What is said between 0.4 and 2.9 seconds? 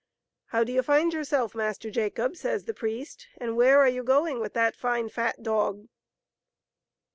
"How do you find yourself, Master Jacob?" says the